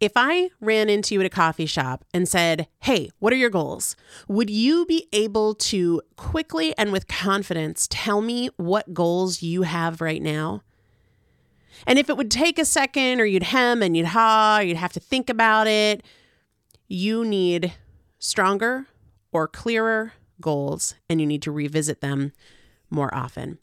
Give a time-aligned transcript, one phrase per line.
[0.00, 3.50] If I ran into you at a coffee shop and said, Hey, what are your
[3.50, 3.96] goals?
[4.28, 10.00] Would you be able to quickly and with confidence tell me what goals you have
[10.00, 10.62] right now?
[11.86, 14.92] And if it would take a second or you'd hem and you'd ha, you'd have
[14.92, 16.02] to think about it,
[16.88, 17.74] you need
[18.18, 18.86] stronger
[19.32, 22.32] or clearer goals and you need to revisit them
[22.90, 23.58] more often.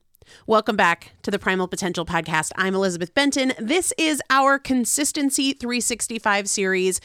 [0.47, 2.51] Welcome back to the Primal Potential Podcast.
[2.55, 3.53] I'm Elizabeth Benton.
[3.59, 7.01] This is our Consistency 365 series.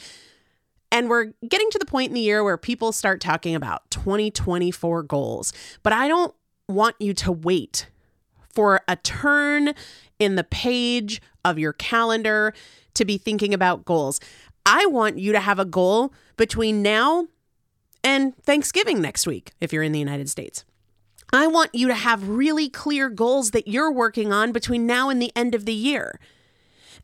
[0.91, 5.03] And we're getting to the point in the year where people start talking about 2024
[5.03, 5.53] goals.
[5.83, 6.33] But I don't
[6.67, 7.87] want you to wait
[8.53, 9.73] for a turn
[10.19, 12.53] in the page of your calendar
[12.95, 14.19] to be thinking about goals.
[14.65, 17.27] I want you to have a goal between now
[18.03, 20.65] and Thanksgiving next week if you're in the United States.
[21.33, 25.21] I want you to have really clear goals that you're working on between now and
[25.21, 26.19] the end of the year.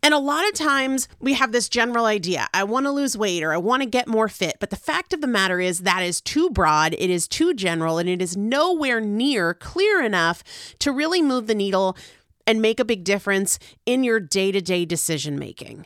[0.02, 3.42] And a lot of times we have this general idea I want to lose weight
[3.42, 4.58] or I want to get more fit.
[4.60, 7.98] But the fact of the matter is that is too broad, it is too general,
[7.98, 10.44] and it is nowhere near clear enough
[10.80, 11.98] to really move the needle
[12.46, 15.86] and make a big difference in your day to day decision making.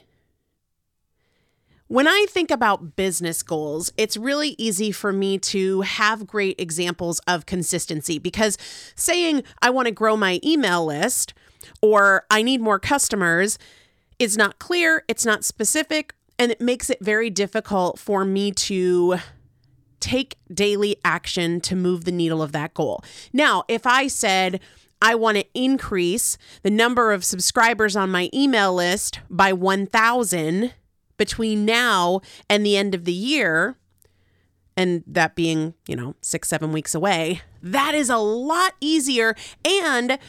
[1.89, 7.19] When I think about business goals, it's really easy for me to have great examples
[7.27, 8.57] of consistency because
[8.95, 11.33] saying I want to grow my email list
[11.81, 13.57] or I need more customers
[14.19, 19.19] is not clear, it's not specific, and it makes it very difficult for me to
[20.01, 23.01] take daily action to move the needle of that goal.
[23.31, 24.59] Now, if I said,
[25.01, 30.73] I want to increase the number of subscribers on my email list by 1,000
[31.17, 33.77] between now and the end of the year,
[34.75, 39.35] and that being, you know, six, seven weeks away, that is a lot easier.
[39.65, 40.19] And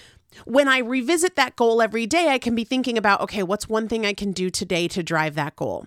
[0.45, 3.89] when I revisit that goal every day, I can be thinking about, okay, what's one
[3.89, 5.87] thing I can do today to drive that goal?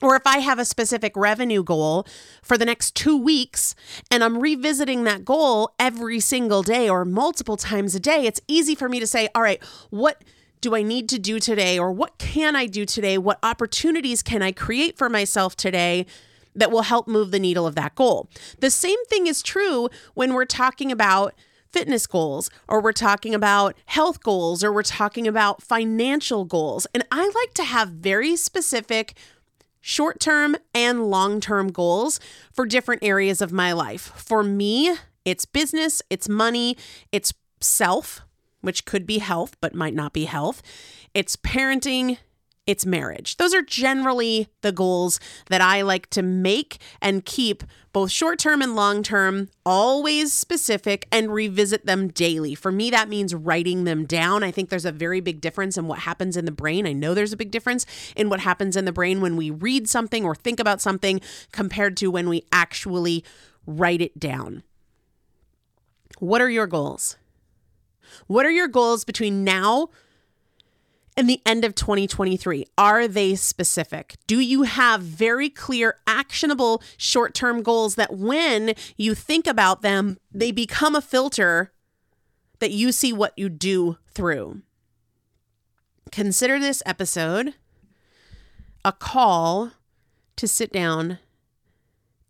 [0.00, 2.06] Or if I have a specific revenue goal
[2.42, 3.76] for the next two weeks
[4.10, 8.74] and I'm revisiting that goal every single day or multiple times a day, it's easy
[8.74, 10.22] for me to say, all right, what
[10.62, 11.78] do I need to do today?
[11.78, 13.18] Or what can I do today?
[13.18, 16.06] What opportunities can I create for myself today
[16.54, 18.30] that will help move the needle of that goal?
[18.60, 21.34] The same thing is true when we're talking about
[21.68, 26.86] fitness goals, or we're talking about health goals, or we're talking about financial goals.
[26.94, 29.14] And I like to have very specific
[29.80, 32.20] short term and long term goals
[32.52, 34.12] for different areas of my life.
[34.16, 34.94] For me,
[35.24, 36.76] it's business, it's money,
[37.10, 38.20] it's self,
[38.62, 40.62] which could be health, but might not be health,
[41.12, 42.16] it's parenting,
[42.66, 43.36] it's marriage.
[43.38, 45.18] Those are generally the goals
[45.48, 51.08] that I like to make and keep both short term and long term, always specific
[51.10, 52.54] and revisit them daily.
[52.54, 54.44] For me, that means writing them down.
[54.44, 56.86] I think there's a very big difference in what happens in the brain.
[56.86, 57.84] I know there's a big difference
[58.16, 61.20] in what happens in the brain when we read something or think about something
[61.50, 63.24] compared to when we actually
[63.66, 64.62] write it down.
[66.20, 67.16] What are your goals?
[68.26, 69.88] What are your goals between now
[71.16, 72.66] and the end of 2023?
[72.78, 74.16] Are they specific?
[74.26, 80.18] Do you have very clear, actionable short term goals that when you think about them,
[80.32, 81.72] they become a filter
[82.60, 84.62] that you see what you do through?
[86.10, 87.54] Consider this episode
[88.84, 89.72] a call
[90.36, 91.18] to sit down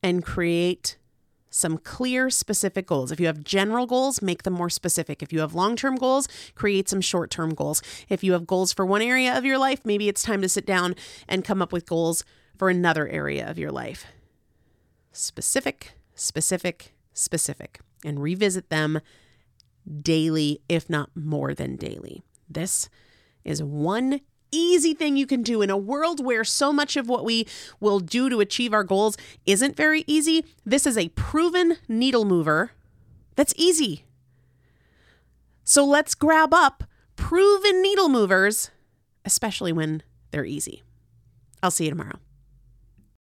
[0.03, 0.97] and create
[1.53, 3.13] some clear, specific goals.
[3.13, 5.23] If you have general goals, make them more specific.
[5.23, 7.83] If you have long term goals, create some short term goals.
[8.09, 10.67] If you have goals for one area of your life, maybe it's time to sit
[10.67, 10.97] down
[11.29, 12.25] and come up with goals
[12.57, 14.07] for another area of your life.
[15.13, 19.01] Specific, specific, specific, and revisit them
[20.01, 22.23] daily, if not more than daily.
[22.49, 22.89] This
[23.45, 24.21] is one
[24.53, 27.47] easy thing you can do in a world where so much of what we
[27.81, 29.17] will do to achieve our goals
[29.47, 30.45] isn't very easy.
[30.65, 32.73] This is a proven needle mover
[33.35, 34.05] that's easy.
[35.65, 36.85] So let's grab up
[37.17, 38.71] proven needle movers,
[39.25, 40.83] especially when they're easy.
[41.63, 42.19] I'll see you tomorrow.